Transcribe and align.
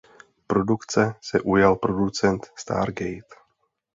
Produkce 0.47 1.15
se 1.21 1.41
ujal 1.41 1.75
producent 1.75 2.45
Stargate. 2.55 3.39